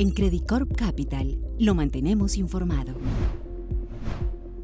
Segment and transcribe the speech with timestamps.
[0.00, 2.94] En Credit Corp Capital lo mantenemos informado.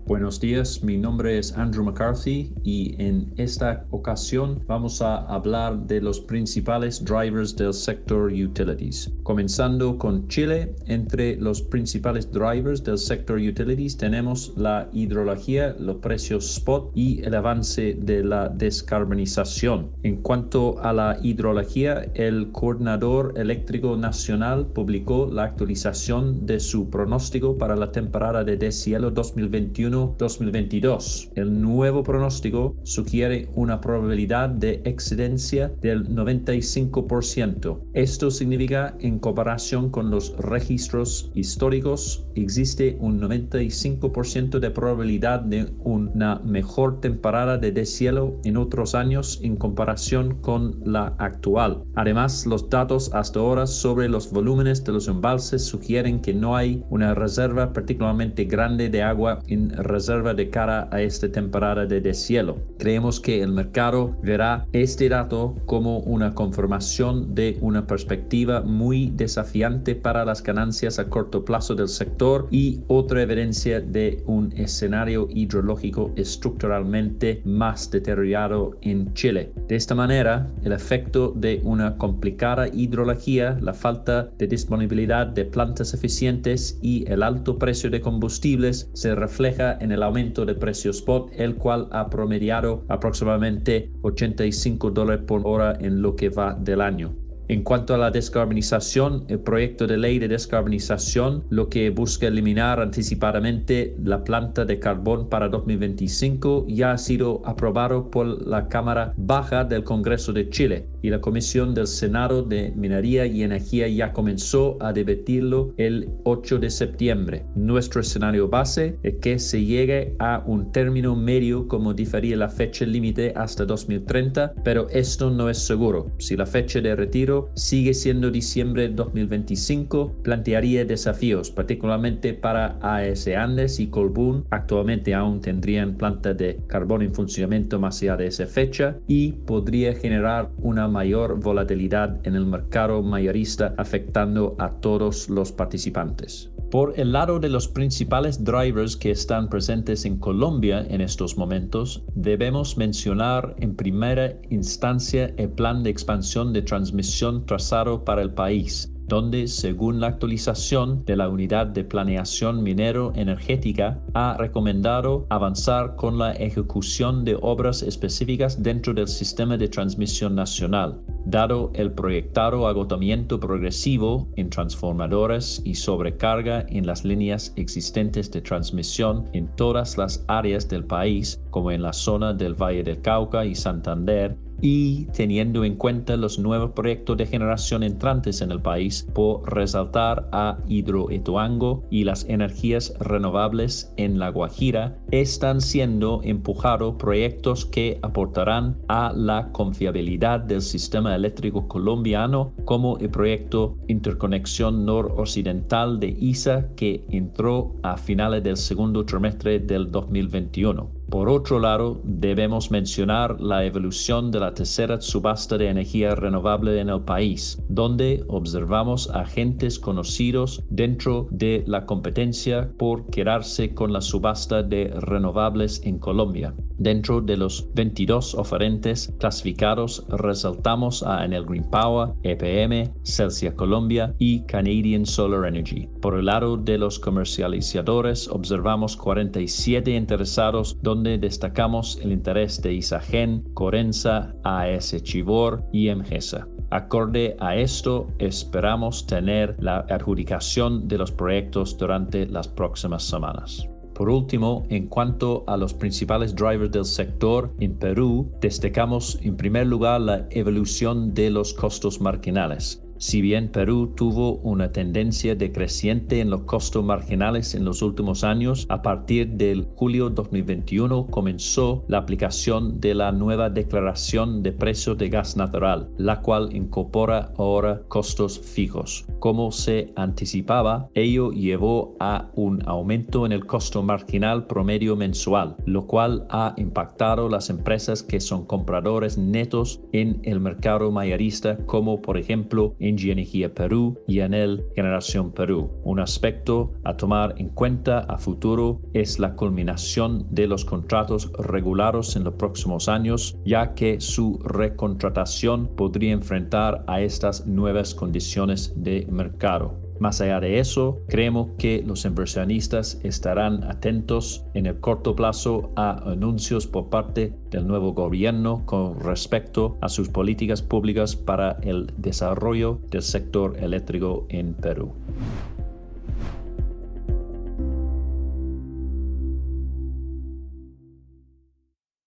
[0.06, 6.02] Buenos días, mi nombre es Andrew McCarthy y en esta ocasión vamos a hablar de
[6.02, 9.10] los principales drivers del sector utilities.
[9.22, 16.54] Comenzando con Chile, entre los principales drivers del sector utilities tenemos la hidrología, los precios
[16.54, 19.90] spot y el avance de la descarbonización.
[20.02, 27.56] En cuanto a la hidrología, el Coordinador Eléctrico Nacional publicó la actualización de su pronóstico
[27.56, 31.30] para la temporada de deshielo 2021 2022.
[31.34, 37.80] El nuevo pronóstico sugiere una probabilidad de excedencia del 95%.
[37.94, 46.40] Esto significa, en comparación con los registros históricos, existe un 95% de probabilidad de una
[46.40, 51.84] mejor temporada de deshielo en otros años en comparación con la actual.
[51.94, 56.82] Además, los datos hasta ahora sobre los volúmenes de los embalses sugieren que no hay
[56.90, 62.58] una reserva particularmente grande de agua en reserva de cara a esta temporada de deshielo.
[62.78, 69.94] Creemos que el mercado verá este dato como una confirmación de una perspectiva muy desafiante
[69.94, 76.12] para las ganancias a corto plazo del sector y otra evidencia de un escenario hidrológico
[76.16, 79.52] estructuralmente más deteriorado en Chile.
[79.68, 85.94] De esta manera, el efecto de una complicada hidrología, la falta de disponibilidad de plantas
[85.94, 91.30] eficientes y el alto precio de combustibles se refleja en el aumento de precio spot,
[91.36, 97.14] el cual ha promediado aproximadamente 85 dólares por hora en lo que va del año.
[97.46, 102.80] En cuanto a la descarbonización, el proyecto de ley de descarbonización lo que busca eliminar
[102.80, 109.64] anticipadamente la planta de carbón para 2025 ya ha sido aprobado por la Cámara Baja
[109.64, 114.78] del Congreso de Chile y la Comisión del Senado de Minería y Energía ya comenzó
[114.80, 117.44] a debatirlo el 8 de septiembre.
[117.54, 122.86] Nuestro escenario base es que se llegue a un término medio como difería la fecha
[122.86, 126.10] límite hasta 2030, pero esto no es seguro.
[126.16, 133.28] Si la fecha de retiro sigue siendo diciembre de 2025, plantearía desafíos, particularmente para AS
[133.28, 134.46] Andes y Colbún.
[134.48, 139.94] Actualmente aún tendrían planta de carbón en funcionamiento más allá de esa fecha y podría
[139.94, 146.50] generar una mayor volatilidad en el mercado mayorista afectando a todos los participantes.
[146.70, 152.04] Por el lado de los principales drivers que están presentes en Colombia en estos momentos,
[152.14, 158.93] debemos mencionar en primera instancia el plan de expansión de transmisión trazado para el país,
[159.06, 166.32] donde, según la actualización de la Unidad de Planeación Minero-Energética, ha recomendado avanzar con la
[166.32, 174.28] ejecución de obras específicas dentro del sistema de transmisión nacional, dado el proyectado agotamiento progresivo
[174.36, 180.84] en transformadores y sobrecarga en las líneas existentes de transmisión en todas las áreas del
[180.84, 186.16] país, como en la zona del Valle del Cauca y Santander, y teniendo en cuenta
[186.16, 192.24] los nuevos proyectos de generación entrantes en el país por resaltar a Hidroituango y las
[192.28, 200.62] energías renovables en La Guajira, están siendo empujados proyectos que aportarán a la confiabilidad del
[200.62, 208.56] sistema eléctrico colombiano como el proyecto Interconexión Noroccidental de ISA que entró a finales del
[208.56, 210.93] segundo trimestre del 2021.
[211.10, 216.88] Por otro lado, debemos mencionar la evolución de la tercera subasta de energía renovable en
[216.88, 224.62] el país, donde observamos agentes conocidos dentro de la competencia por quedarse con la subasta
[224.62, 226.54] de renovables en Colombia.
[226.78, 234.44] Dentro de los 22 oferentes clasificados resaltamos a Enel Green Power, EPM, Celsia Colombia y
[234.46, 235.88] Canadian Solar Energy.
[236.02, 243.44] Por el lado de los comercializadores observamos 47 interesados donde destacamos el interés de Isagen,
[243.54, 246.48] Corenza, AS Chivor y Emgesa.
[246.70, 253.68] Acorde a esto, esperamos tener la adjudicación de los proyectos durante las próximas semanas.
[253.94, 259.68] Por último, en cuanto a los principales drivers del sector en Perú, destacamos en primer
[259.68, 262.83] lugar la evolución de los costos marginales.
[262.98, 268.66] Si bien Perú tuvo una tendencia decreciente en los costos marginales en los últimos años,
[268.68, 275.08] a partir del julio 2021 comenzó la aplicación de la nueva declaración de precios de
[275.08, 279.06] gas natural, la cual incorpora ahora costos fijos.
[279.18, 285.86] Como se anticipaba, ello llevó a un aumento en el costo marginal promedio mensual, lo
[285.86, 292.18] cual ha impactado las empresas que son compradores netos en el mercado mayorista, como por
[292.18, 295.70] ejemplo Engie Energía Perú y Enel Generación Perú.
[295.84, 302.16] Un aspecto a tomar en cuenta a futuro es la culminación de los contratos regulados
[302.16, 309.06] en los próximos años, ya que su recontratación podría enfrentar a estas nuevas condiciones de
[309.10, 309.83] mercado.
[310.04, 316.10] Más allá de eso, creemos que los inversionistas estarán atentos en el corto plazo a
[316.10, 322.80] anuncios por parte del nuevo gobierno con respecto a sus políticas públicas para el desarrollo
[322.90, 324.92] del sector eléctrico en Perú.